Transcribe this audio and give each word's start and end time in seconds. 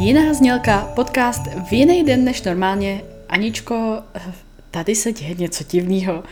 Jiná 0.00 0.34
znělka, 0.34 0.92
podcast 0.94 1.42
v 1.68 1.72
jiný 1.72 2.04
den 2.04 2.24
než 2.24 2.42
normálně. 2.42 3.02
Aničko, 3.28 4.02
tady 4.70 4.94
se 4.94 5.12
děje 5.12 5.34
něco 5.34 5.64
divného. 5.64 6.24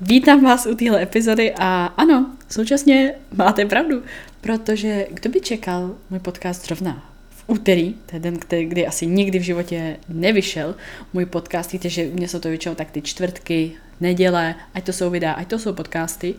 Vítám 0.00 0.44
vás 0.44 0.66
u 0.66 0.74
téhle 0.74 1.02
epizody 1.02 1.54
a 1.58 1.86
ano, 1.96 2.30
současně 2.48 3.14
máte 3.36 3.64
pravdu, 3.64 4.02
protože 4.40 5.06
kdo 5.10 5.30
by 5.30 5.40
čekal 5.40 5.94
můj 6.10 6.18
podcast 6.18 6.66
zrovna 6.66 7.12
v 7.30 7.44
úterý, 7.46 7.94
je 8.12 8.18
den, 8.18 8.38
který, 8.38 8.66
kdy 8.66 8.86
asi 8.86 9.06
nikdy 9.06 9.38
v 9.38 9.42
životě 9.42 9.96
nevyšel 10.08 10.74
můj 11.12 11.26
podcast, 11.26 11.72
víte, 11.72 11.88
že 11.88 12.04
mě 12.04 12.28
jsou 12.28 12.38
to 12.38 12.48
většinou 12.48 12.74
tak 12.74 12.90
ty 12.90 13.02
čtvrtky, 13.02 13.72
neděle, 14.00 14.54
ať 14.74 14.84
to 14.84 14.92
jsou 14.92 15.10
videa, 15.10 15.32
ať 15.32 15.48
to 15.48 15.58
jsou 15.58 15.72
podcasty. 15.72 16.34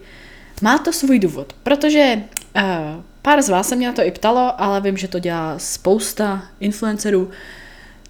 Má 0.61 0.77
to 0.77 0.93
svůj 0.93 1.19
důvod, 1.19 1.53
protože 1.63 2.23
uh, 2.55 3.03
pár 3.23 3.41
z 3.41 3.49
vás 3.49 3.69
se 3.69 3.75
mě 3.75 3.87
na 3.87 3.93
to 3.93 4.03
i 4.03 4.11
ptalo, 4.11 4.61
ale 4.61 4.81
vím, 4.81 4.97
že 4.97 5.07
to 5.07 5.19
dělá 5.19 5.59
spousta 5.59 6.43
influencerů, 6.59 7.31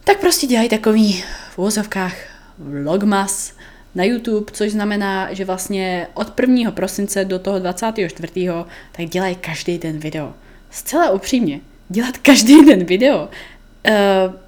tak 0.03 0.19
prostě 0.19 0.47
dělají 0.47 0.69
takový 0.69 1.23
v 1.51 1.57
úvozovkách 1.57 2.13
vlogmas 2.57 3.53
na 3.95 4.03
YouTube, 4.03 4.51
což 4.51 4.71
znamená, 4.71 5.33
že 5.33 5.45
vlastně 5.45 6.07
od 6.13 6.39
1. 6.39 6.71
prosince 6.71 7.25
do 7.25 7.39
toho 7.39 7.59
24. 7.59 8.49
tak 8.91 9.05
dělají 9.05 9.35
každý 9.35 9.77
den 9.77 9.97
video. 9.97 10.33
Zcela 10.69 11.09
upřímně, 11.09 11.59
dělat 11.89 12.17
každý 12.17 12.65
den 12.65 12.83
video, 12.83 13.17
uh, 13.19 13.29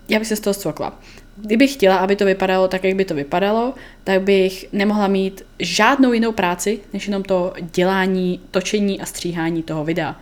já 0.10 0.20
bych 0.20 0.28
se 0.28 0.36
z 0.36 0.40
toho 0.40 0.54
střokla. 0.54 1.00
Kdybych 1.38 1.74
chtěla, 1.74 1.98
aby 1.98 2.16
to 2.16 2.26
vypadalo 2.26 2.68
tak, 2.68 2.84
jak 2.84 2.96
by 2.96 3.06
to 3.06 3.14
vypadalo, 3.14 3.74
tak 4.04 4.22
bych 4.22 4.66
nemohla 4.74 5.08
mít 5.08 5.42
žádnou 5.60 6.14
jinou 6.14 6.32
práci, 6.32 6.80
než 6.94 7.08
jenom 7.08 7.24
to 7.24 7.54
dělání, 7.74 8.40
točení 8.52 9.02
a 9.02 9.06
stříhání 9.06 9.64
toho 9.64 9.84
videa. 9.84 10.16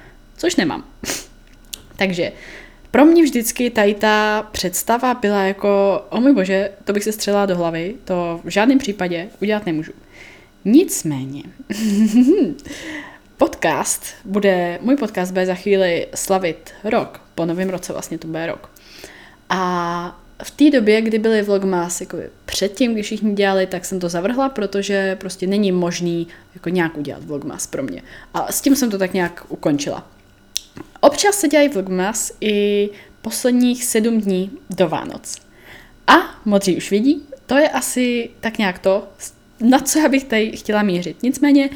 Což 0.43 0.55
nemám. 0.55 0.83
Takže 1.95 2.31
pro 2.91 3.05
mě 3.05 3.23
vždycky 3.23 3.69
tady 3.69 3.93
ta 3.93 4.47
představa 4.51 5.13
byla 5.13 5.43
jako, 5.43 6.01
o 6.09 6.21
můj 6.21 6.33
bože, 6.33 6.69
to 6.83 6.93
bych 6.93 7.03
se 7.03 7.11
střela 7.11 7.45
do 7.45 7.55
hlavy, 7.55 7.95
to 8.05 8.41
v 8.43 8.49
žádném 8.49 8.77
případě 8.77 9.27
udělat 9.41 9.65
nemůžu. 9.65 9.91
Nicméně, 10.65 11.43
podcast 13.37 14.05
bude, 14.25 14.79
můj 14.81 14.95
podcast 14.95 15.31
bude 15.31 15.45
za 15.45 15.55
chvíli 15.55 16.07
slavit 16.15 16.71
rok, 16.83 17.21
po 17.35 17.45
novém 17.45 17.69
roce 17.69 17.93
vlastně 17.93 18.17
to 18.17 18.27
bude 18.27 18.47
rok. 18.47 18.69
A 19.49 20.19
v 20.43 20.51
té 20.51 20.71
době, 20.71 21.01
kdy 21.01 21.19
byly 21.19 21.41
vlogmas 21.41 22.01
jako 22.01 22.17
předtím, 22.45 22.93
když 22.93 23.05
všichni 23.05 23.33
dělali, 23.33 23.67
tak 23.67 23.85
jsem 23.85 23.99
to 23.99 24.09
zavrhla, 24.09 24.49
protože 24.49 25.15
prostě 25.15 25.47
není 25.47 25.71
možný 25.71 26.27
jako 26.55 26.69
nějak 26.69 26.97
udělat 26.97 27.23
vlogmas 27.23 27.67
pro 27.67 27.83
mě. 27.83 28.01
A 28.33 28.51
s 28.51 28.61
tím 28.61 28.75
jsem 28.75 28.91
to 28.91 28.97
tak 28.97 29.13
nějak 29.13 29.45
ukončila. 29.49 30.12
Občas 30.99 31.35
se 31.35 31.47
dělají 31.47 31.69
vlogmas 31.69 32.31
i 32.41 32.89
posledních 33.21 33.85
sedm 33.85 34.21
dní 34.21 34.51
do 34.69 34.89
Vánoc. 34.89 35.35
A 36.07 36.13
modří 36.45 36.77
už 36.77 36.91
vidí, 36.91 37.23
to 37.45 37.57
je 37.57 37.69
asi 37.69 38.29
tak 38.39 38.57
nějak 38.57 38.79
to, 38.79 39.07
na 39.59 39.79
co 39.79 39.99
já 39.99 40.09
bych 40.09 40.23
tady 40.23 40.51
chtěla 40.51 40.83
mířit. 40.83 41.23
Nicméně 41.23 41.69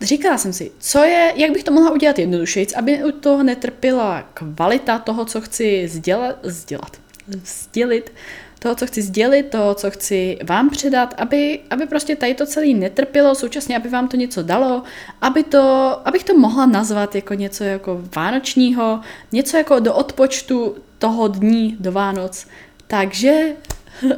říkala 0.00 0.38
jsem 0.38 0.52
si, 0.52 0.72
co 0.78 1.04
je, 1.04 1.32
jak 1.36 1.50
bych 1.50 1.64
to 1.64 1.72
mohla 1.72 1.90
udělat 1.90 2.18
jednodušeji, 2.18 2.66
aby 2.76 3.04
u 3.04 3.10
toho 3.10 3.42
netrpěla 3.42 4.22
kvalita 4.34 4.98
toho, 4.98 5.24
co 5.24 5.40
chci 5.40 5.88
sdělat, 5.88 6.38
sdělat, 6.42 6.96
sdělit, 7.44 8.12
toho, 8.58 8.74
co 8.74 8.86
chci 8.86 9.02
sdělit, 9.02 9.42
toho, 9.42 9.74
co 9.74 9.90
chci 9.90 10.38
vám 10.44 10.70
předat, 10.70 11.14
aby, 11.18 11.60
aby 11.70 11.86
prostě 11.86 12.16
tady 12.16 12.34
to 12.34 12.46
celé 12.46 12.66
netrpělo, 12.66 13.34
současně, 13.34 13.76
aby 13.76 13.88
vám 13.88 14.08
to 14.08 14.16
něco 14.16 14.42
dalo, 14.42 14.82
aby 15.20 15.42
to, 15.42 15.60
abych 16.04 16.24
to 16.24 16.38
mohla 16.38 16.66
nazvat 16.66 17.14
jako 17.14 17.34
něco 17.34 17.64
jako 17.64 18.02
vánočního, 18.16 19.00
něco 19.32 19.56
jako 19.56 19.80
do 19.80 19.94
odpočtu 19.94 20.76
toho 20.98 21.28
dní 21.28 21.76
do 21.80 21.92
Vánoc. 21.92 22.46
Takže 22.86 23.52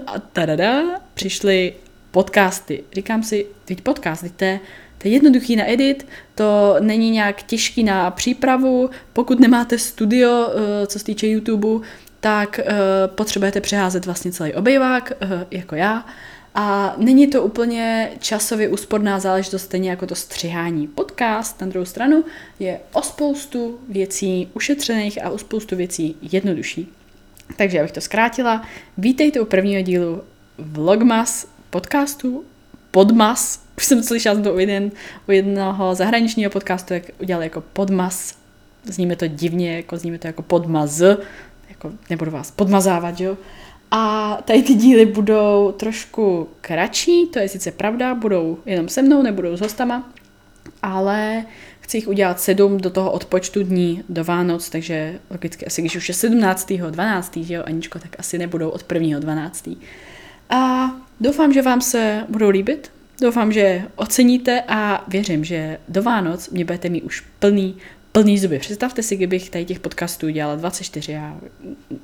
a 0.07 0.19
tadada, 0.19 0.83
přišly 1.15 1.75
podcasty. 2.11 2.85
Říkám 2.93 3.23
si, 3.23 3.47
teď 3.65 3.81
podcast, 3.81 4.23
teď 4.23 4.33
to 4.37 4.45
je, 4.45 4.61
to 4.99 5.09
je 5.09 5.15
jednoduchý 5.15 5.57
na 5.57 5.71
edit, 5.71 6.07
to 6.35 6.77
není 6.81 7.11
nějak 7.11 7.43
těžký 7.43 7.85
na 7.85 8.11
přípravu, 8.11 8.91
pokud 9.13 9.41
nemáte 9.41 9.79
studio, 9.79 10.49
eh, 10.51 10.87
co 10.87 10.99
se 10.99 11.05
týče 11.05 11.27
YouTube, 11.27 11.81
tak 12.21 12.61
uh, 12.63 12.75
potřebujete 13.15 13.61
přeházet 13.61 14.07
vlastně 14.07 14.33
celý 14.33 14.55
obejvák, 14.55 15.13
uh, 15.23 15.31
jako 15.51 15.75
já. 15.75 16.07
A 16.55 16.95
není 16.97 17.27
to 17.27 17.43
úplně 17.43 18.11
časově 18.19 18.69
úsporná 18.69 19.21
záležitost, 19.21 19.63
stejně 19.63 19.91
jako 19.91 20.07
to 20.07 20.15
střihání. 20.15 20.87
Podcast 20.87 21.61
na 21.61 21.67
druhou 21.67 21.87
stranu 21.87 22.25
je 22.59 22.81
o 22.93 23.03
spoustu 23.03 23.79
věcí 23.89 24.49
ušetřených 24.55 25.25
a 25.25 25.31
o 25.31 25.39
spoustu 25.39 25.77
věcí 25.77 26.17
jednodušší. 26.23 26.93
Takže 27.57 27.81
abych 27.81 27.93
to 27.93 28.01
zkrátila, 28.01 28.63
vítejte 28.99 29.41
u 29.41 29.45
prvního 29.45 29.83
dílu 29.83 30.23
Vlogmas 30.59 31.47
podcastu 31.71 32.45
Podmas. 32.91 33.63
Už 33.77 33.85
jsem 33.85 34.03
slyšela 34.03 34.41
to 34.41 34.55
u, 34.55 34.59
jeden, 34.59 34.91
u 35.29 35.33
jednoho 35.33 35.95
zahraničního 35.95 36.51
podcastu, 36.51 36.95
jak 36.95 37.03
udělal 37.21 37.43
jako 37.43 37.61
Podmas. 37.61 38.35
Zníme 38.85 39.17
to 39.17 39.27
divně, 39.27 39.77
jako 39.77 39.97
zníme 39.97 40.19
to 40.19 40.27
jako 40.27 40.43
Podmaz, 40.43 41.03
jako 41.79 41.97
nebudu 42.11 42.31
vás 42.31 42.51
podmazávat, 42.51 43.21
jo. 43.21 43.37
A 43.91 44.35
tady 44.45 44.63
ty 44.63 44.75
díly 44.75 45.07
budou 45.07 45.75
trošku 45.77 46.49
kratší, 46.61 47.27
to 47.27 47.39
je 47.39 47.49
sice 47.49 47.71
pravda, 47.71 48.15
budou 48.15 48.59
jenom 48.67 48.89
se 48.89 49.03
mnou, 49.03 49.23
nebudou 49.23 49.57
s 49.57 49.61
hostama, 49.61 50.13
ale 50.83 51.45
chci 51.81 51.97
jich 51.97 52.09
udělat 52.09 52.41
sedm 52.41 52.79
do 52.79 52.91
toho 52.91 53.13
odpočtu 53.13 53.63
dní 53.63 54.05
do 54.09 54.25
Vánoc, 54.25 54.71
takže 54.71 55.19
logicky 55.31 55.67
asi 55.67 55.83
když 55.83 55.97
už 55.97 56.09
je 56.09 56.15
17. 56.15 56.73
12. 56.73 57.37
Že 57.37 57.55
jo, 57.55 57.63
Aničko, 57.67 57.99
tak 57.99 58.17
asi 58.19 58.39
nebudou 58.39 58.69
od 58.69 58.93
1. 58.93 59.19
12. 59.19 59.69
A 60.51 60.91
doufám, 61.21 61.53
že 61.53 61.63
vám 61.63 61.81
se 61.81 62.25
budou 62.29 62.49
líbit, 62.49 62.91
doufám, 63.21 63.53
že 63.53 63.83
oceníte 63.97 64.63
a 64.69 65.05
věřím, 65.09 65.45
že 65.45 65.79
do 65.89 66.03
Vánoc 66.03 66.51
mě 66.51 66.65
budete 66.65 66.89
mít 66.89 67.03
už 67.03 67.25
plný 67.39 67.77
plný 68.13 68.39
zuby. 68.39 68.59
Představte 68.59 69.03
si, 69.03 69.17
kdybych 69.17 69.51
tady 69.51 69.65
těch 69.65 69.81
podcastů 69.81 70.29
dělala 70.29 70.57
24, 70.57 71.13
já 71.13 71.37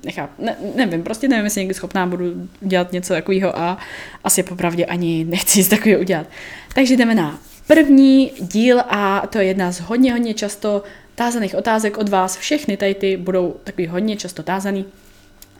nechám, 0.04 0.28
ne, 0.38 0.56
nevím, 0.74 1.02
prostě 1.02 1.28
nevím, 1.28 1.44
jestli 1.44 1.60
někdy 1.60 1.74
schopná 1.74 2.06
budu 2.06 2.48
dělat 2.60 2.92
něco 2.92 3.14
takového 3.14 3.58
a 3.58 3.78
asi 4.24 4.42
popravdě 4.42 4.84
ani 4.84 5.24
nechci 5.24 5.58
nic 5.58 5.68
takového 5.68 6.00
udělat. 6.00 6.26
Takže 6.74 6.96
jdeme 6.96 7.14
na 7.14 7.38
první 7.66 8.32
díl 8.40 8.80
a 8.80 9.26
to 9.26 9.38
je 9.38 9.44
jedna 9.44 9.72
z 9.72 9.80
hodně, 9.80 10.12
hodně 10.12 10.34
často 10.34 10.82
tázaných 11.14 11.54
otázek 11.54 11.98
od 11.98 12.08
vás. 12.08 12.36
Všechny 12.36 12.76
tady 12.76 12.94
ty 12.94 13.16
budou 13.16 13.56
takový 13.64 13.86
hodně 13.86 14.16
často 14.16 14.42
tázaný 14.42 14.84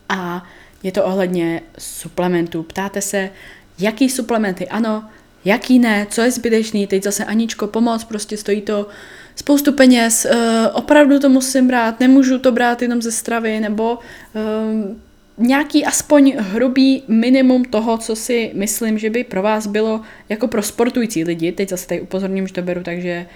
a 0.09 0.44
je 0.82 0.93
to 0.93 1.05
ohledně 1.05 1.62
suplementů. 1.78 2.62
Ptáte 2.62 3.00
se, 3.00 3.31
jaký 3.78 4.11
suplementy 4.11 4.69
ano, 4.69 5.09
jaký 5.44 5.78
ne, 5.78 6.06
co 6.10 6.21
je 6.21 6.31
zbytečný, 6.31 6.87
teď 6.87 7.03
zase 7.03 7.25
Aničko, 7.25 7.66
pomoc, 7.66 8.05
prostě 8.05 8.37
stojí 8.37 8.60
to 8.60 8.87
spoustu 9.37 9.72
peněz, 9.72 10.27
uh, 10.31 10.38
opravdu 10.72 11.19
to 11.19 11.28
musím 11.28 11.66
brát, 11.66 12.00
nemůžu 12.00 12.38
to 12.38 12.53
brát 12.53 12.82
jenom 12.82 13.03
ze 13.03 13.12
stravy, 13.12 13.60
nebo 13.60 13.99
uh, 13.99 14.97
nějaký 15.38 15.84
aspoň 15.84 16.34
hrubý 16.38 17.03
minimum 17.09 17.65
toho, 17.65 17.99
co 17.99 18.16
si 18.16 18.50
myslím, 18.55 18.99
že 18.99 19.10
by 19.10 19.25
pro 19.25 19.43
vás 19.43 19.66
bylo 19.66 20.00
jako 20.28 20.49
pro 20.49 20.62
sportující 20.62 21.25
lidi. 21.25 21.53
Teď 21.53 21.69
zase 21.69 21.87
tady 21.87 22.00
upozorním, 22.00 22.47
že 22.47 22.53
to 22.53 22.62
beru, 22.62 22.82
takže 22.82 23.26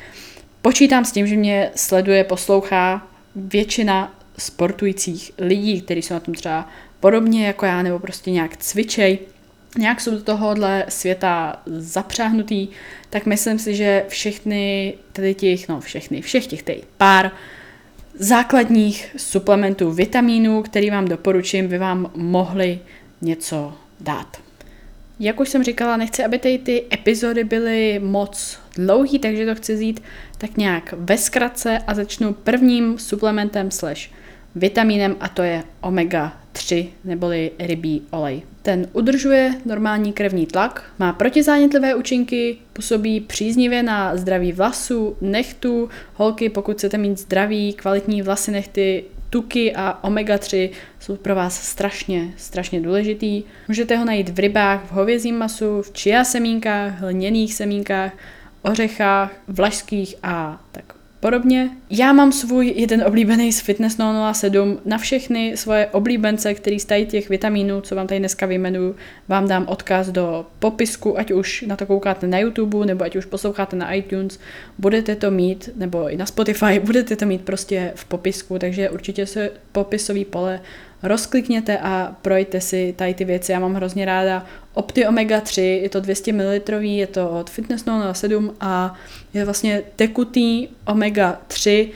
počítám 0.62 1.04
s 1.04 1.12
tím, 1.12 1.26
že 1.26 1.36
mě 1.36 1.70
sleduje, 1.74 2.24
poslouchá 2.24 3.06
většina 3.36 4.14
sportujících 4.38 5.32
lidí, 5.38 5.80
kteří 5.80 6.02
jsou 6.02 6.14
na 6.14 6.20
tom 6.20 6.34
třeba 6.34 6.68
podobně 7.00 7.46
jako 7.46 7.66
já, 7.66 7.82
nebo 7.82 7.98
prostě 7.98 8.30
nějak 8.30 8.56
cvičej, 8.56 9.18
nějak 9.78 10.00
jsou 10.00 10.10
do 10.10 10.22
tohohle 10.22 10.84
světa 10.88 11.62
zapřáhnutý, 11.66 12.68
tak 13.10 13.26
myslím 13.26 13.58
si, 13.58 13.74
že 13.74 14.04
všechny 14.08 14.94
tedy 15.12 15.34
těch, 15.34 15.68
no 15.68 15.80
všechny, 15.80 16.22
všech 16.22 16.46
těch 16.46 16.62
tady 16.62 16.82
pár 16.96 17.30
základních 18.14 19.14
suplementů 19.16 19.92
vitamínů, 19.92 20.62
který 20.62 20.90
vám 20.90 21.04
doporučím, 21.04 21.68
by 21.68 21.78
vám 21.78 22.10
mohly 22.14 22.78
něco 23.22 23.74
dát. 24.00 24.36
Jak 25.20 25.40
už 25.40 25.48
jsem 25.48 25.64
říkala, 25.64 25.96
nechci, 25.96 26.24
aby 26.24 26.38
tady 26.38 26.58
ty 26.58 26.84
epizody 26.92 27.44
byly 27.44 28.00
moc 28.04 28.58
dlouhý, 28.74 29.18
takže 29.18 29.46
to 29.46 29.54
chci 29.54 29.74
vzít 29.74 30.02
tak 30.38 30.56
nějak 30.56 30.94
ve 30.96 31.18
zkratce 31.18 31.78
a 31.86 31.94
začnu 31.94 32.32
prvním 32.32 32.98
suplementem 32.98 33.70
slash 33.70 34.08
vitamínem 34.58 35.16
a 35.20 35.28
to 35.28 35.42
je 35.42 35.62
omega 35.80 36.36
3 36.52 36.88
neboli 37.04 37.50
rybí 37.58 38.02
olej. 38.10 38.42
Ten 38.62 38.88
udržuje 38.92 39.54
normální 39.64 40.12
krevní 40.12 40.46
tlak, 40.46 40.84
má 40.98 41.12
protizánětlivé 41.12 41.94
účinky, 41.94 42.58
působí 42.72 43.20
příznivě 43.20 43.82
na 43.82 44.16
zdraví 44.16 44.52
vlasů, 44.52 45.16
nechtů, 45.20 45.88
holky, 46.14 46.48
pokud 46.48 46.76
chcete 46.76 46.98
mít 46.98 47.18
zdravý, 47.18 47.72
kvalitní 47.72 48.22
vlasy, 48.22 48.50
nechty, 48.50 49.04
tuky 49.30 49.74
a 49.74 49.98
omega-3 50.02 50.70
jsou 51.00 51.16
pro 51.16 51.34
vás 51.34 51.62
strašně, 51.62 52.34
strašně 52.36 52.80
důležitý. 52.80 53.42
Můžete 53.68 53.96
ho 53.96 54.04
najít 54.04 54.28
v 54.28 54.38
rybách, 54.38 54.84
v 54.84 54.92
hovězím 54.92 55.38
masu, 55.38 55.82
v 55.82 55.92
čia 55.92 56.24
semínkách, 56.24 57.00
hliněných 57.00 57.54
semínkách, 57.54 58.12
ořechách, 58.62 59.32
vlašských 59.48 60.14
a 60.22 60.64
tak 60.72 60.97
podobně. 61.20 61.70
Já 61.90 62.12
mám 62.12 62.32
svůj 62.32 62.72
jeden 62.76 63.02
oblíbený 63.02 63.52
z 63.52 63.60
Fitness 63.60 63.96
007. 64.32 64.78
Na 64.84 64.98
všechny 64.98 65.56
svoje 65.56 65.86
oblíbence, 65.86 66.54
který 66.54 66.80
stají 66.80 67.06
těch 67.06 67.28
vitamínů, 67.28 67.80
co 67.80 67.94
vám 67.94 68.06
tady 68.06 68.18
dneska 68.18 68.46
vyjmenuju, 68.46 68.96
vám 69.28 69.48
dám 69.48 69.64
odkaz 69.68 70.08
do 70.08 70.46
popisku, 70.58 71.18
ať 71.18 71.30
už 71.30 71.64
na 71.66 71.76
to 71.76 71.86
koukáte 71.86 72.26
na 72.26 72.38
YouTube, 72.38 72.86
nebo 72.86 73.04
ať 73.04 73.16
už 73.16 73.24
posloucháte 73.24 73.76
na 73.76 73.92
iTunes, 73.92 74.38
budete 74.78 75.16
to 75.16 75.30
mít, 75.30 75.70
nebo 75.76 76.10
i 76.10 76.16
na 76.16 76.26
Spotify, 76.26 76.80
budete 76.84 77.16
to 77.16 77.26
mít 77.26 77.42
prostě 77.42 77.92
v 77.94 78.04
popisku, 78.04 78.58
takže 78.58 78.90
určitě 78.90 79.26
se 79.26 79.50
popisový 79.72 80.24
pole 80.24 80.60
rozklikněte 81.02 81.78
a 81.78 82.16
projďte 82.22 82.60
si 82.60 82.94
tady 82.96 83.14
ty 83.14 83.24
věci. 83.24 83.52
Já 83.52 83.60
mám 83.60 83.74
hrozně 83.74 84.04
ráda 84.04 84.46
Opti 84.78 85.06
Omega 85.06 85.40
3, 85.40 85.62
je 85.82 85.88
to 85.88 86.00
200 86.00 86.32
ml, 86.32 86.72
je 86.80 87.06
to 87.06 87.30
od 87.30 87.50
Fitness 87.50 87.84
07 88.12 88.54
a 88.60 88.94
je 89.34 89.44
vlastně 89.44 89.82
tekutý 89.96 90.68
Omega 90.86 91.40
3, 91.46 91.90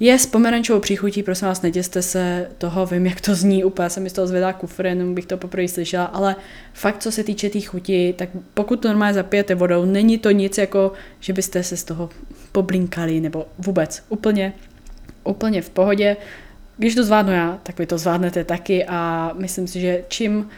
je 0.00 0.18
s 0.18 0.26
pomerančovou 0.26 0.80
příchutí, 0.80 1.22
prosím 1.22 1.48
vás, 1.48 1.62
neděste 1.62 2.02
se 2.02 2.50
toho, 2.58 2.86
vím, 2.86 3.06
jak 3.06 3.20
to 3.20 3.34
zní, 3.34 3.64
úplně 3.64 3.90
se 3.90 4.00
mi 4.00 4.10
z 4.10 4.12
toho 4.12 4.26
zvedá 4.26 4.52
kufr, 4.52 4.86
jenom 4.86 5.14
bych 5.14 5.26
to 5.26 5.36
poprvé 5.36 5.68
slyšela, 5.68 6.04
ale 6.04 6.36
fakt, 6.72 7.02
co 7.02 7.12
se 7.12 7.24
týče 7.24 7.48
té 7.48 7.52
tý 7.52 7.60
chuti, 7.60 8.14
tak 8.18 8.28
pokud 8.54 8.76
to 8.80 8.88
normálně 8.88 9.14
zapijete 9.14 9.54
vodou, 9.54 9.84
není 9.84 10.18
to 10.18 10.30
nic 10.30 10.58
jako, 10.58 10.92
že 11.20 11.32
byste 11.32 11.62
se 11.62 11.76
z 11.76 11.84
toho 11.84 12.10
poblinkali, 12.52 13.20
nebo 13.20 13.46
vůbec, 13.58 14.02
úplně, 14.08 14.52
úplně 15.24 15.62
v 15.62 15.70
pohodě. 15.70 16.16
Když 16.76 16.94
to 16.94 17.04
zvládnu 17.04 17.32
já, 17.32 17.58
tak 17.62 17.78
vy 17.78 17.86
to 17.86 17.98
zvládnete 17.98 18.44
taky 18.44 18.84
a 18.84 19.32
myslím 19.38 19.66
si, 19.66 19.80
že 19.80 20.04
čím 20.08 20.48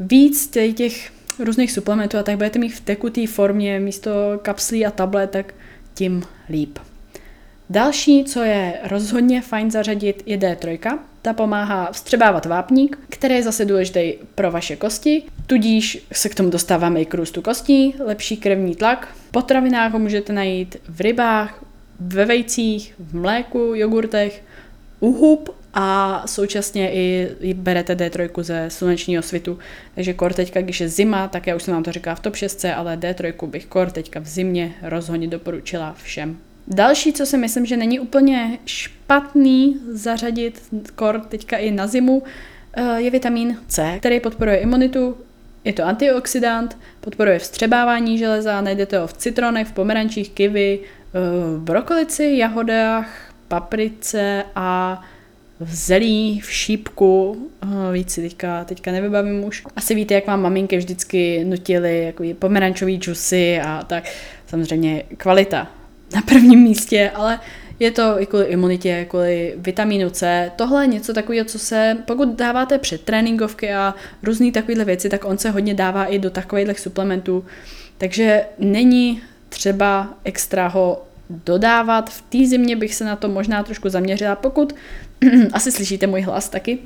víc 0.00 0.50
těch 0.74 1.14
různých 1.38 1.72
suplementů 1.72 2.18
a 2.18 2.22
tak 2.22 2.36
budete 2.36 2.58
mít 2.58 2.68
v 2.68 2.80
tekutý 2.80 3.26
formě 3.26 3.80
místo 3.80 4.10
kapslí 4.42 4.86
a 4.86 4.90
tablet, 4.90 5.30
tak 5.30 5.54
tím 5.94 6.22
líp. 6.50 6.78
Další, 7.70 8.24
co 8.24 8.42
je 8.42 8.74
rozhodně 8.84 9.42
fajn 9.42 9.70
zařadit, 9.70 10.22
je 10.26 10.38
D3. 10.38 10.98
Ta 11.22 11.32
pomáhá 11.32 11.92
vstřebávat 11.92 12.46
vápník, 12.46 12.98
který 13.08 13.34
je 13.34 13.42
zase 13.42 13.64
důležitý 13.64 14.12
pro 14.34 14.50
vaše 14.50 14.76
kosti, 14.76 15.22
tudíž 15.46 16.06
se 16.12 16.28
k 16.28 16.34
tomu 16.34 16.50
dostáváme 16.50 17.00
i 17.00 17.06
k 17.06 17.14
růstu 17.14 17.42
kostí, 17.42 17.94
lepší 17.98 18.36
krevní 18.36 18.76
tlak. 18.76 19.08
V 19.28 19.30
potravinách 19.30 19.92
ho 19.92 19.98
můžete 19.98 20.32
najít 20.32 20.76
v 20.88 21.00
rybách, 21.00 21.64
ve 22.00 22.24
vejcích, 22.24 22.94
v 22.98 23.16
mléku, 23.16 23.72
jogurtech, 23.74 24.42
u 25.00 25.12
hub 25.12 25.63
a 25.74 26.22
současně 26.26 26.92
i 26.92 27.54
berete 27.54 27.94
D3 27.94 28.42
ze 28.42 28.70
slunečního 28.70 29.22
svitu. 29.22 29.58
Takže 29.94 30.14
kor 30.14 30.32
teďka, 30.32 30.62
když 30.62 30.80
je 30.80 30.88
zima, 30.88 31.28
tak 31.28 31.46
já 31.46 31.56
už 31.56 31.62
jsem 31.62 31.74
vám 31.74 31.82
to 31.82 31.92
říkala 31.92 32.14
v 32.14 32.20
top 32.20 32.36
6, 32.36 32.64
ale 32.64 32.96
D3 32.96 33.46
bych 33.46 33.66
kor 33.66 33.90
teďka 33.90 34.20
v 34.20 34.26
zimě 34.26 34.72
rozhodně 34.82 35.28
doporučila 35.28 35.94
všem. 36.02 36.38
Další, 36.68 37.12
co 37.12 37.26
si 37.26 37.38
myslím, 37.38 37.66
že 37.66 37.76
není 37.76 38.00
úplně 38.00 38.58
špatný 38.66 39.80
zařadit 39.90 40.62
kor 40.94 41.20
teďka 41.20 41.56
i 41.56 41.70
na 41.70 41.86
zimu, 41.86 42.22
eh, 42.72 43.00
je 43.00 43.10
vitamin 43.10 43.58
C, 43.68 43.96
který 43.98 44.20
podporuje 44.20 44.56
imunitu, 44.56 45.16
je 45.64 45.72
to 45.72 45.84
antioxidant, 45.84 46.78
podporuje 47.00 47.38
vstřebávání 47.38 48.18
železa, 48.18 48.60
najdete 48.60 48.98
ho 48.98 49.06
v 49.06 49.12
citronech, 49.12 49.68
v 49.68 49.72
pomerančích, 49.72 50.30
kiwi, 50.30 50.80
eh, 50.80 51.18
v 51.56 51.60
brokolici, 51.60 52.24
jahodách, 52.36 53.34
paprice 53.48 54.44
a 54.54 55.02
v 55.64 55.74
zelí, 55.74 56.40
v 56.40 56.52
šípku, 56.52 57.36
víc 57.92 58.10
si 58.10 58.22
teďka, 58.22 58.64
teďka 58.64 58.92
nevybavím 58.92 59.44
už. 59.44 59.62
Asi 59.76 59.94
víte, 59.94 60.14
jak 60.14 60.26
vám 60.26 60.42
maminky 60.42 60.76
vždycky 60.76 61.44
nutily 61.44 62.04
jako 62.04 62.24
pomerančový 62.38 62.96
džusy 62.96 63.60
a 63.60 63.84
tak. 63.86 64.04
Samozřejmě 64.46 65.02
kvalita 65.16 65.70
na 66.14 66.22
prvním 66.22 66.60
místě, 66.60 67.10
ale 67.14 67.40
je 67.78 67.90
to 67.90 68.22
i 68.22 68.26
kvůli 68.26 68.44
imunitě, 68.44 69.06
kvůli 69.10 69.54
vitamínu 69.56 70.10
C. 70.10 70.50
Tohle 70.56 70.84
je 70.84 70.86
něco 70.86 71.14
takového, 71.14 71.44
co 71.44 71.58
se, 71.58 71.96
pokud 72.06 72.28
dáváte 72.28 72.78
před 72.78 73.00
tréninkovky 73.00 73.72
a 73.72 73.94
různé 74.22 74.52
takovéhle 74.52 74.84
věci, 74.84 75.08
tak 75.08 75.24
on 75.24 75.38
se 75.38 75.50
hodně 75.50 75.74
dává 75.74 76.04
i 76.04 76.18
do 76.18 76.30
takových 76.30 76.80
suplementů. 76.80 77.44
Takže 77.98 78.44
není 78.58 79.22
třeba 79.48 80.14
extra 80.24 80.68
ho 80.68 81.02
dodávat. 81.30 82.10
V 82.10 82.20
té 82.22 82.46
zimě 82.46 82.76
bych 82.76 82.94
se 82.94 83.04
na 83.04 83.16
to 83.16 83.28
možná 83.28 83.62
trošku 83.62 83.88
zaměřila, 83.88 84.36
pokud 84.36 84.74
asi 85.52 85.72
slyšíte 85.72 86.06
můj 86.06 86.20
hlas 86.20 86.48
taky, 86.48 86.78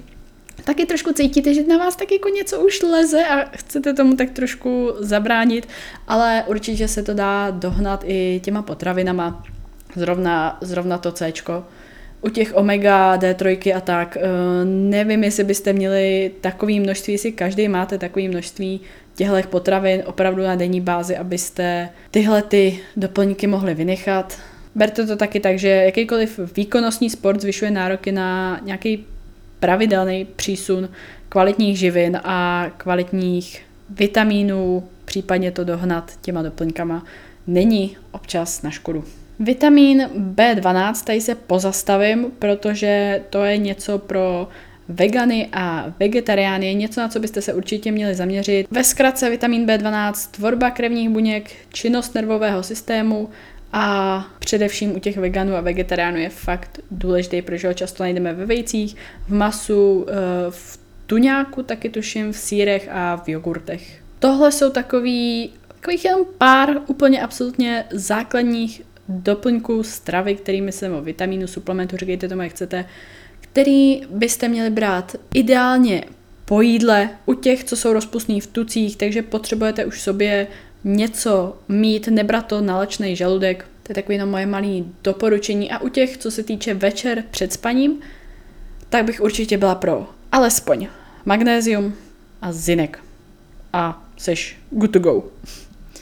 taky 0.65 0.87
trošku 0.87 1.13
cítíte, 1.13 1.55
že 1.55 1.67
na 1.67 1.79
vás 1.79 1.97
tak 1.97 2.13
jako 2.13 2.29
něco 2.29 2.61
už 2.61 2.83
leze 2.83 3.25
a 3.25 3.45
chcete 3.57 3.95
tomu 3.95 4.17
tak 4.17 4.31
trošku 4.31 4.93
zabránit, 4.99 5.69
ale 6.09 6.45
určitě 6.47 6.89
se 6.89 7.03
to 7.03 7.15
dá 7.15 7.51
dohnat 7.51 8.05
i 8.07 8.41
těma 8.45 8.63
potravinama, 8.63 9.45
zrovna, 9.97 10.59
zrovna 10.61 10.99
to 10.99 11.13
C. 11.13 11.33
U 12.21 12.29
těch 12.29 12.57
omega, 12.57 13.17
D3 13.17 13.77
a 13.77 13.81
tak, 13.81 14.17
eh, 14.17 14.21
nevím, 14.65 15.25
jestli 15.25 15.45
byste 15.45 15.73
měli 15.73 16.33
takové 16.41 16.81
množství, 16.81 17.13
jestli 17.13 17.33
každý 17.33 17.69
máte 17.69 17.99
takové 17.99 18.29
množství 18.29 18.81
těchto 19.19 19.49
potravin 19.49 20.03
opravdu 20.07 20.43
na 20.43 20.55
denní 20.55 20.81
bázi, 20.81 21.17
abyste 21.17 21.89
tyhle 22.11 22.43
ty 22.43 22.81
doplňky 22.97 23.47
mohli 23.47 23.75
vynechat. 23.75 24.39
Berte 24.75 25.07
to 25.07 25.17
taky 25.17 25.41
tak, 25.41 25.59
že 25.59 25.69
jakýkoliv 25.69 26.41
výkonnostní 26.57 27.11
sport 27.11 27.41
zvyšuje 27.41 27.71
nároky 27.71 28.13
na 28.13 28.61
nějaký 28.65 29.07
pravidelný 29.61 30.25
přísun 30.37 30.89
kvalitních 31.29 31.79
živin 31.79 32.21
a 32.25 32.67
kvalitních 32.77 33.63
vitamínů, 33.91 34.89
případně 35.05 35.53
to 35.53 35.65
dohnat 35.65 36.13
těma 36.23 36.43
doplňkama, 36.43 37.05
není 37.47 37.97
občas 38.11 38.63
na 38.63 38.71
škodu. 38.71 39.05
Vitamin 39.41 40.03
B12, 40.35 41.05
tady 41.05 41.21
se 41.21 41.35
pozastavím, 41.35 42.27
protože 42.39 43.23
to 43.31 43.45
je 43.45 43.57
něco 43.57 43.99
pro 43.99 44.49
vegany 44.89 45.49
a 45.53 45.93
vegetariány, 45.99 46.75
něco, 46.75 47.01
na 47.01 47.09
co 47.09 47.21
byste 47.21 47.43
se 47.43 47.55
určitě 47.55 47.93
měli 47.93 48.15
zaměřit. 48.15 48.67
Ve 48.71 48.85
zkratce 48.85 49.31
vitamin 49.31 49.67
B12, 49.67 50.31
tvorba 50.31 50.71
krevních 50.71 51.09
buněk, 51.09 51.51
činnost 51.73 52.15
nervového 52.15 52.63
systému 52.63 53.29
a 53.73 54.27
především 54.39 54.97
u 54.97 54.99
těch 54.99 55.17
veganů 55.17 55.57
a 55.57 55.61
vegetariánů 55.61 56.19
je 56.19 56.29
fakt 56.29 56.81
důležitý, 56.91 57.43
protože 57.43 57.69
ho 57.69 57.75
často 57.75 58.03
najdeme 58.03 58.35
ve 58.35 58.47
vejcích, 58.47 58.97
v 59.29 59.35
masu, 59.35 60.07
eh, 60.09 60.15
v 60.51 60.79
tuňáku 61.07 61.63
taky 61.63 61.89
tuším, 61.89 62.33
v 62.33 62.37
sírech 62.37 62.89
a 62.93 63.17
v 63.17 63.29
jogurtech. 63.29 64.03
Tohle 64.19 64.53
jsou 64.53 64.71
takový, 64.71 65.53
takových 65.69 66.05
jenom 66.05 66.27
pár 66.39 66.77
úplně 66.87 67.23
absolutně 67.23 67.85
základních 67.91 68.83
doplňků 69.09 69.83
stravy, 69.83 70.35
kterými 70.35 70.73
se 70.73 70.91
o 70.91 71.01
vitamínu, 71.01 71.47
suplementu, 71.47 71.97
říkejte 71.97 72.29
tomu, 72.29 72.43
jak 72.43 72.53
chcete, 72.53 72.85
který 73.59 74.03
byste 74.11 74.49
měli 74.49 74.71
brát 74.71 75.17
ideálně 75.35 76.05
po 76.45 76.61
jídle 76.61 77.11
u 77.27 77.35
těch, 77.35 77.65
co 77.65 77.77
jsou 77.77 77.93
rozpustní 77.93 78.41
v 78.41 78.47
tucích, 78.47 78.97
takže 78.97 79.23
potřebujete 79.23 79.85
už 79.85 80.01
sobě 80.01 80.47
něco 80.85 81.57
mít, 81.69 82.09
nebrat 82.09 82.47
to 82.47 82.61
na 82.61 82.79
lečný 82.79 83.17
žaludek. 83.17 83.65
To 83.83 83.91
je 83.91 83.95
takové 83.95 84.25
moje 84.25 84.47
malé 84.47 84.85
doporučení. 85.05 85.71
A 85.71 85.79
u 85.79 85.89
těch, 85.89 86.17
co 86.17 86.31
se 86.31 86.43
týče 86.43 86.75
večer 86.75 87.25
před 87.31 87.53
spaním, 87.53 88.01
tak 88.89 89.05
bych 89.05 89.21
určitě 89.21 89.59
byla 89.59 89.75
pro 89.75 90.07
alespoň 90.33 90.87
magnézium 91.25 91.95
a 92.43 92.53
zinek. 92.53 92.99
A 93.73 94.09
seš 94.17 94.57
good 94.71 94.93
to 94.93 94.99
go. 94.99 95.25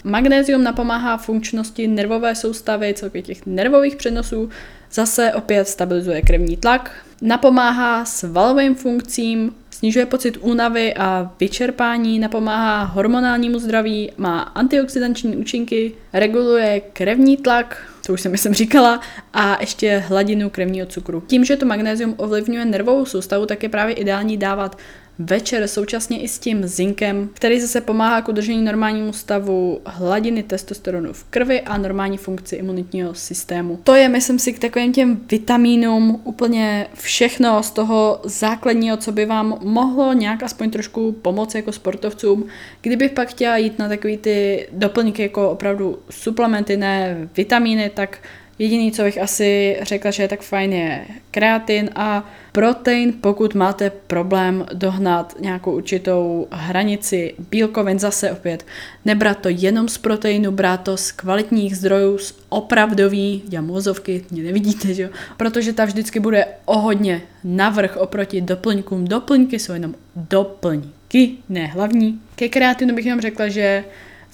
Magnézium 0.04 0.62
napomáhá 0.64 1.16
funkčnosti 1.16 1.88
nervové 1.88 2.34
soustavy, 2.34 2.94
celkově 2.94 3.22
těch 3.22 3.46
nervových 3.46 3.96
přenosů, 3.96 4.50
zase 4.92 5.32
opět 5.34 5.68
stabilizuje 5.68 6.22
krevní 6.22 6.56
tlak, 6.56 6.90
napomáhá 7.22 8.04
svalovým 8.04 8.74
funkcím, 8.74 9.54
snižuje 9.70 10.06
pocit 10.06 10.36
únavy 10.40 10.94
a 10.94 11.32
vyčerpání, 11.40 12.18
napomáhá 12.18 12.84
hormonálnímu 12.84 13.58
zdraví, 13.58 14.12
má 14.16 14.40
antioxidanční 14.40 15.36
účinky, 15.36 15.92
reguluje 16.12 16.80
krevní 16.80 17.36
tlak, 17.36 17.82
to 18.06 18.12
už 18.12 18.20
jsem 18.20 18.32
myslím 18.32 18.54
říkala, 18.54 19.00
a 19.32 19.60
ještě 19.60 20.04
hladinu 20.08 20.50
krevního 20.50 20.86
cukru. 20.86 21.22
Tím, 21.26 21.44
že 21.44 21.56
to 21.56 21.66
magnézium 21.66 22.14
ovlivňuje 22.16 22.64
nervovou 22.64 23.04
soustavu, 23.04 23.46
tak 23.46 23.62
je 23.62 23.68
právě 23.68 23.94
ideální 23.94 24.36
dávat 24.36 24.78
večer 25.18 25.68
současně 25.68 26.20
i 26.20 26.28
s 26.28 26.38
tím 26.38 26.66
zinkem, 26.66 27.30
který 27.32 27.60
zase 27.60 27.80
pomáhá 27.80 28.22
k 28.22 28.28
udržení 28.28 28.64
normálnímu 28.64 29.12
stavu 29.12 29.80
hladiny 29.86 30.42
testosteronu 30.42 31.12
v 31.12 31.24
krvi 31.24 31.60
a 31.60 31.78
normální 31.78 32.16
funkci 32.16 32.56
imunitního 32.56 33.14
systému. 33.14 33.80
To 33.84 33.94
je, 33.94 34.08
myslím 34.08 34.38
si, 34.38 34.52
k 34.52 34.58
takovým 34.58 34.92
těm 34.92 35.20
vitamínům 35.30 36.20
úplně 36.24 36.86
všechno 36.94 37.62
z 37.62 37.70
toho 37.70 38.20
základního, 38.24 38.96
co 38.96 39.12
by 39.12 39.26
vám 39.26 39.58
mohlo 39.62 40.12
nějak 40.12 40.42
aspoň 40.42 40.70
trošku 40.70 41.12
pomoci 41.12 41.56
jako 41.56 41.72
sportovcům. 41.72 42.46
Kdybych 42.82 43.12
pak 43.12 43.28
chtěla 43.28 43.56
jít 43.56 43.78
na 43.78 43.88
takový 43.88 44.16
ty 44.16 44.68
doplňky 44.72 45.22
jako 45.22 45.50
opravdu 45.50 45.98
suplementy, 46.10 46.76
ne 46.76 47.28
vitamíny, 47.36 47.90
tak 47.94 48.18
Jediný, 48.58 48.92
co 48.92 49.02
bych 49.02 49.22
asi 49.22 49.76
řekla, 49.82 50.10
že 50.10 50.22
je 50.22 50.28
tak 50.28 50.42
fajn, 50.42 50.72
je 50.72 51.04
kreatin 51.30 51.90
a 51.94 52.30
protein, 52.52 53.12
pokud 53.20 53.54
máte 53.54 53.90
problém 53.90 54.66
dohnat 54.72 55.36
nějakou 55.40 55.72
určitou 55.72 56.46
hranici 56.50 57.34
bílkovin, 57.50 57.98
zase 57.98 58.32
opět 58.32 58.66
nebrat 59.04 59.38
to 59.38 59.48
jenom 59.48 59.88
z 59.88 59.98
proteinu, 59.98 60.50
brát 60.50 60.76
to 60.76 60.96
z 60.96 61.12
kvalitních 61.12 61.76
zdrojů, 61.76 62.18
z 62.18 62.34
opravdový, 62.48 63.42
já 63.50 63.60
mozovky, 63.60 64.24
mě 64.30 64.42
nevidíte, 64.42 64.94
že 64.94 65.02
jo? 65.02 65.08
protože 65.36 65.72
ta 65.72 65.84
vždycky 65.84 66.20
bude 66.20 66.46
o 66.64 66.78
hodně 66.78 67.22
navrh 67.44 67.96
oproti 67.96 68.40
doplňkům. 68.40 69.04
Doplňky 69.04 69.58
jsou 69.58 69.72
jenom 69.72 69.94
doplňky, 70.16 71.32
ne 71.48 71.66
hlavní. 71.66 72.20
Ke 72.36 72.48
kreatinu 72.48 72.94
bych 72.94 73.06
jenom 73.06 73.20
řekla, 73.20 73.48
že 73.48 73.84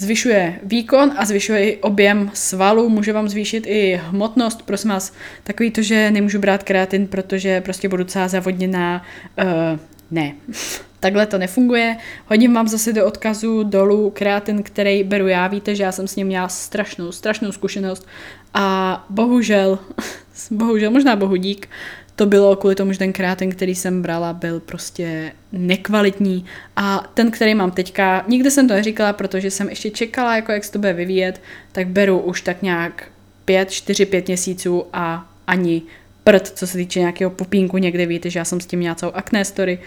zvyšuje 0.02 0.60
výkon 0.62 1.12
a 1.16 1.24
zvyšuje 1.24 1.70
i 1.70 1.76
objem 1.76 2.30
svalů, 2.34 2.88
může 2.88 3.12
vám 3.12 3.28
zvýšit 3.28 3.64
i 3.66 4.00
hmotnost, 4.04 4.62
prosím 4.62 4.90
vás, 4.90 5.12
takový 5.42 5.70
to, 5.70 5.82
že 5.82 6.10
nemůžu 6.10 6.38
brát 6.38 6.62
kreatin, 6.62 7.06
protože 7.06 7.60
prostě 7.60 7.88
budu 7.88 8.04
celá 8.04 8.28
zavodněná, 8.28 9.02
uh, 9.38 9.78
ne. 10.10 10.32
Takhle 11.00 11.26
to 11.26 11.38
nefunguje. 11.38 11.96
Hodím 12.26 12.54
vám 12.54 12.68
zase 12.68 12.92
do 12.92 13.06
odkazu 13.06 13.62
dolů 13.62 14.10
kreatin, 14.10 14.62
který 14.62 15.04
beru 15.04 15.28
já. 15.28 15.48
Víte, 15.48 15.74
že 15.74 15.82
já 15.82 15.92
jsem 15.92 16.08
s 16.08 16.16
ním 16.16 16.26
měla 16.26 16.48
strašnou, 16.48 17.12
strašnou 17.12 17.52
zkušenost 17.52 18.06
a 18.54 19.06
bohužel, 19.10 19.78
bohužel, 20.50 20.90
možná 20.90 21.16
bohu 21.16 21.36
dík, 21.36 21.68
to 22.16 22.26
bylo 22.26 22.56
kvůli 22.56 22.74
tomu, 22.74 22.92
že 22.92 22.98
ten 22.98 23.12
kreatin, 23.12 23.50
který 23.50 23.74
jsem 23.74 24.02
brala, 24.02 24.32
byl 24.32 24.60
prostě 24.60 25.32
nekvalitní. 25.52 26.44
A 26.76 27.10
ten, 27.14 27.30
který 27.30 27.54
mám 27.54 27.70
teďka, 27.70 28.24
nikdy 28.28 28.50
jsem 28.50 28.68
to 28.68 28.74
neříkala, 28.74 29.12
protože 29.12 29.50
jsem 29.50 29.68
ještě 29.68 29.90
čekala, 29.90 30.36
jako 30.36 30.52
jak 30.52 30.64
se 30.64 30.72
to 30.72 30.78
bude 30.78 30.92
vyvíjet, 30.92 31.42
tak 31.72 31.88
beru 31.88 32.18
už 32.18 32.42
tak 32.42 32.62
nějak 32.62 33.04
5, 33.44 33.70
4, 33.70 34.06
5 34.06 34.26
měsíců 34.26 34.84
a 34.92 35.30
ani 35.46 35.82
prd, 36.24 36.48
co 36.48 36.66
se 36.66 36.78
týče 36.78 37.00
nějakého 37.00 37.30
pupínku, 37.30 37.78
někde 37.78 38.06
víte, 38.06 38.30
že 38.30 38.38
já 38.38 38.44
jsem 38.44 38.60
s 38.60 38.66
tím 38.66 38.78
měla 38.78 38.94
celou 38.94 39.12
akné 39.12 39.44
story, 39.44 39.78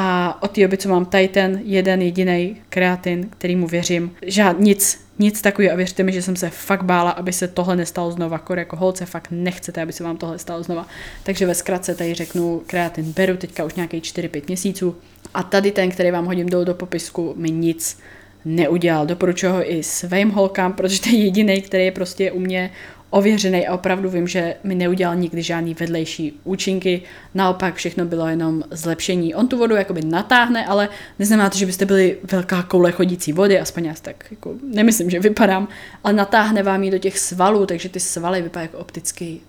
a 0.00 0.38
od 0.42 0.50
té 0.50 0.60
doby, 0.60 0.76
co 0.76 0.88
mám 0.88 1.04
tady 1.04 1.28
ten 1.28 1.60
jeden 1.64 2.02
jediný 2.02 2.56
kreatin, 2.68 3.28
kterýmu 3.38 3.66
věřím, 3.66 4.14
žád 4.26 4.60
nic, 4.60 5.04
nic 5.18 5.42
takového 5.42 5.72
a 5.72 5.76
věřte 5.76 6.02
mi, 6.02 6.12
že 6.12 6.22
jsem 6.22 6.36
se 6.36 6.50
fakt 6.50 6.82
bála, 6.82 7.10
aby 7.10 7.32
se 7.32 7.48
tohle 7.48 7.76
nestalo 7.76 8.12
znova. 8.12 8.38
Kor 8.38 8.58
jako 8.58 8.76
holce 8.76 9.06
fakt 9.06 9.28
nechcete, 9.30 9.82
aby 9.82 9.92
se 9.92 10.04
vám 10.04 10.16
tohle 10.16 10.38
stalo 10.38 10.62
znova. 10.62 10.86
Takže 11.22 11.46
ve 11.46 11.54
zkratce 11.54 11.94
tady 11.94 12.14
řeknu, 12.14 12.62
kreatin 12.66 13.12
beru 13.12 13.36
teďka 13.36 13.64
už 13.64 13.74
nějaký 13.74 14.00
4-5 14.00 14.42
měsíců 14.46 14.96
a 15.34 15.42
tady 15.42 15.70
ten, 15.70 15.90
který 15.90 16.10
vám 16.10 16.26
hodím 16.26 16.48
dolů 16.48 16.64
do 16.64 16.74
popisku, 16.74 17.34
mi 17.36 17.50
nic 17.50 17.98
neudělal. 18.44 19.06
Doporučuji 19.06 19.52
ho 19.52 19.72
i 19.72 19.82
svým 19.82 20.30
holkám, 20.30 20.72
protože 20.72 21.00
to 21.00 21.08
je 21.08 21.16
jediný, 21.16 21.62
který 21.62 21.84
je 21.84 21.92
prostě 21.92 22.32
u 22.32 22.38
mě 22.38 22.70
ověřený 23.10 23.66
a 23.66 23.74
opravdu 23.74 24.10
vím, 24.10 24.28
že 24.28 24.54
mi 24.64 24.74
neudělal 24.74 25.16
nikdy 25.16 25.42
žádný 25.42 25.74
vedlejší 25.74 26.40
účinky, 26.44 27.02
naopak 27.34 27.74
všechno 27.74 28.04
bylo 28.04 28.28
jenom 28.28 28.62
zlepšení. 28.70 29.34
On 29.34 29.48
tu 29.48 29.58
vodu 29.58 29.76
jakoby 29.76 30.00
natáhne, 30.04 30.66
ale 30.66 30.88
neznamená 31.18 31.50
to, 31.50 31.58
že 31.58 31.66
byste 31.66 31.86
byli 31.86 32.18
velká 32.32 32.62
koule 32.62 32.92
chodící 32.92 33.32
vody, 33.32 33.60
aspoň 33.60 33.84
já 33.84 33.94
tak 34.02 34.24
jako 34.30 34.54
nemyslím, 34.62 35.10
že 35.10 35.20
vypadám, 35.20 35.68
ale 36.04 36.14
natáhne 36.14 36.62
vám 36.62 36.82
ji 36.82 36.90
do 36.90 36.98
těch 36.98 37.18
svalů, 37.18 37.66
takže 37.66 37.88
ty 37.88 38.00
svaly 38.00 38.42
vypadají 38.42 38.68
jako 38.68 38.78
opticky 38.78 39.40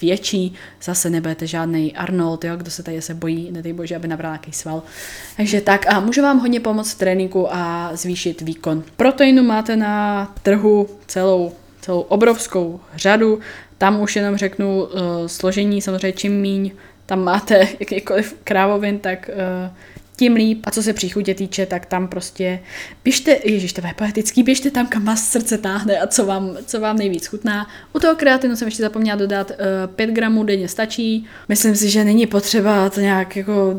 větší, 0.00 0.54
zase 0.82 1.10
nebudete 1.10 1.46
žádný 1.46 1.96
Arnold, 1.96 2.44
jo, 2.44 2.56
kdo 2.56 2.70
se 2.70 2.82
tady 2.82 3.02
se 3.02 3.14
bojí, 3.14 3.50
nedej 3.52 3.72
bože, 3.72 3.96
aby 3.96 4.08
nabral 4.08 4.32
nějaký 4.32 4.52
sval. 4.52 4.82
Takže 5.36 5.60
tak 5.60 5.92
a 5.92 6.00
může 6.00 6.22
vám 6.22 6.38
hodně 6.38 6.60
pomoct 6.60 6.92
v 6.92 6.98
tréninku 6.98 7.54
a 7.54 7.90
zvýšit 7.94 8.40
výkon. 8.40 8.84
Proteinu 8.96 9.42
máte 9.42 9.76
na 9.76 10.34
trhu 10.42 10.88
celou 11.06 11.52
celou 11.80 12.00
obrovskou 12.00 12.80
řadu. 12.94 13.40
Tam 13.78 14.00
už 14.00 14.16
jenom 14.16 14.36
řeknu 14.36 14.82
uh, 14.82 14.90
složení, 15.26 15.82
samozřejmě 15.82 16.12
čím 16.12 16.40
míň 16.40 16.70
tam 17.06 17.24
máte 17.24 17.68
jakýkoliv 17.80 18.36
krávovin, 18.44 18.98
tak 18.98 19.30
uh, 19.32 19.76
tím 20.20 20.34
líp. 20.34 20.60
A 20.64 20.70
co 20.70 20.82
se 20.82 20.92
příchutě 20.92 21.34
týče, 21.34 21.66
tak 21.66 21.86
tam 21.86 22.08
prostě 22.08 22.60
běžte, 23.04 23.36
ježiš, 23.44 23.72
to 23.72 23.86
je 23.86 23.94
poetický, 23.96 24.42
běžte 24.42 24.70
tam, 24.70 24.86
kam 24.86 25.04
vás 25.04 25.30
srdce 25.30 25.58
táhne 25.58 25.98
a 25.98 26.06
co 26.06 26.26
vám, 26.26 26.56
co 26.66 26.80
vám 26.80 26.96
nejvíc 26.96 27.26
chutná. 27.26 27.66
U 27.92 27.98
toho 27.98 28.16
kreatinu 28.16 28.56
jsem 28.56 28.68
ještě 28.68 28.82
zapomněla 28.82 29.16
dodat, 29.16 29.50
uh, 29.50 29.56
eh, 29.58 29.86
5 29.86 30.10
gramů 30.10 30.44
denně 30.44 30.68
stačí. 30.68 31.26
Myslím 31.48 31.76
si, 31.76 31.90
že 31.90 32.04
není 32.04 32.26
potřeba 32.26 32.90
to 32.90 33.00
nějak 33.00 33.36
jako 33.36 33.74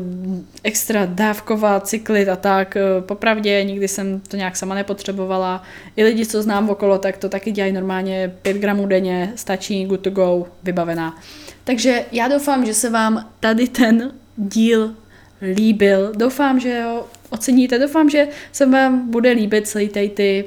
extra 0.62 1.06
dávkovat, 1.06 1.86
cyklit 1.86 2.28
a 2.28 2.36
tak. 2.36 2.76
Uh, 2.76 3.04
popravdě, 3.06 3.64
nikdy 3.64 3.88
jsem 3.88 4.20
to 4.20 4.36
nějak 4.36 4.56
sama 4.56 4.74
nepotřebovala. 4.74 5.62
I 5.96 6.04
lidi, 6.04 6.26
co 6.26 6.42
znám 6.42 6.70
okolo, 6.70 6.98
tak 6.98 7.16
to 7.16 7.28
taky 7.28 7.52
dělají 7.52 7.72
normálně 7.72 8.34
5 8.42 8.56
gramů 8.56 8.86
denně, 8.86 9.32
stačí, 9.36 9.84
good 9.84 10.00
to 10.00 10.10
go, 10.10 10.46
vybavená. 10.62 11.18
Takže 11.64 12.04
já 12.12 12.28
doufám, 12.28 12.66
že 12.66 12.74
se 12.74 12.90
vám 12.90 13.30
tady 13.40 13.68
ten 13.68 14.12
díl 14.36 14.94
líbil. 15.42 16.12
Doufám, 16.16 16.60
že 16.60 16.82
ho 16.82 17.08
oceníte. 17.30 17.78
Doufám, 17.78 18.10
že 18.10 18.28
se 18.52 18.66
vám 18.66 19.10
bude 19.10 19.30
líbit 19.30 19.68
celý 19.68 19.88
tady 19.88 20.08
ty 20.08 20.44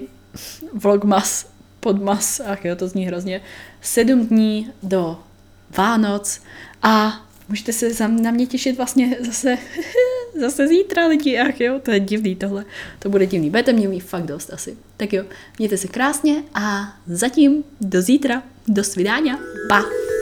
vlogmas, 0.73 1.47
podmas, 1.79 2.41
ach 2.45 2.65
jo, 2.65 2.75
to 2.75 2.87
zní 2.87 3.05
hrozně, 3.05 3.41
sedm 3.81 4.27
dní 4.27 4.71
do 4.83 5.19
Vánoc 5.77 6.41
a 6.81 7.25
můžete 7.49 7.73
se 7.73 8.07
na 8.07 8.31
mě 8.31 8.45
těšit 8.45 8.77
vlastně 8.77 9.17
zase, 9.19 9.57
zase 10.39 10.67
zítra 10.67 11.07
lidi, 11.07 11.39
ach 11.39 11.61
jo, 11.61 11.79
to 11.83 11.91
je 11.91 11.99
divný 11.99 12.35
tohle, 12.35 12.65
to 12.99 13.09
bude 13.09 13.25
divný, 13.25 13.49
budete 13.49 13.73
mě 13.73 13.87
mít 13.87 13.99
fakt 13.99 14.25
dost 14.25 14.53
asi. 14.53 14.77
Tak 14.97 15.13
jo, 15.13 15.23
mějte 15.59 15.77
se 15.77 15.87
krásně 15.87 16.43
a 16.53 16.93
zatím 17.07 17.63
do 17.81 18.01
zítra, 18.01 18.43
do 18.67 18.83
svidání, 18.83 19.31
pa! 19.69 20.14